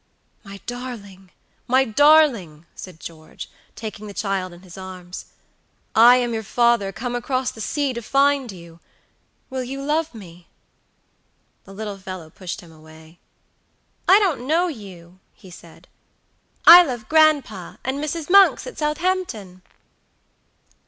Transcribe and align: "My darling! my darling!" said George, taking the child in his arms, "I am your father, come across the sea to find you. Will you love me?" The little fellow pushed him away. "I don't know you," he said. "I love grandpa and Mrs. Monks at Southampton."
"My 0.43 0.57
darling! 0.65 1.29
my 1.67 1.85
darling!" 1.85 2.65
said 2.73 2.99
George, 2.99 3.51
taking 3.75 4.07
the 4.07 4.15
child 4.15 4.51
in 4.51 4.63
his 4.63 4.75
arms, 4.75 5.25
"I 5.93 6.15
am 6.15 6.33
your 6.33 6.41
father, 6.41 6.91
come 6.91 7.13
across 7.15 7.51
the 7.51 7.61
sea 7.61 7.93
to 7.93 8.01
find 8.01 8.51
you. 8.51 8.79
Will 9.51 9.63
you 9.63 9.79
love 9.79 10.15
me?" 10.15 10.47
The 11.65 11.73
little 11.75 11.99
fellow 11.99 12.31
pushed 12.31 12.61
him 12.61 12.71
away. 12.71 13.19
"I 14.07 14.17
don't 14.17 14.47
know 14.47 14.69
you," 14.69 15.19
he 15.35 15.51
said. 15.51 15.87
"I 16.65 16.81
love 16.81 17.07
grandpa 17.07 17.75
and 17.85 17.99
Mrs. 18.03 18.27
Monks 18.27 18.65
at 18.65 18.79
Southampton." 18.79 19.61